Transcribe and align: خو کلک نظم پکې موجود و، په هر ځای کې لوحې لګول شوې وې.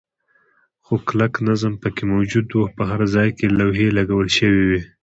خو 0.85 0.93
کلک 1.07 1.33
نظم 1.47 1.73
پکې 1.81 2.03
موجود 2.13 2.47
و، 2.53 2.57
په 2.77 2.83
هر 2.91 3.01
ځای 3.15 3.29
کې 3.37 3.45
لوحې 3.57 3.87
لګول 3.97 4.27
شوې 4.37 4.63
وې. 4.69 4.81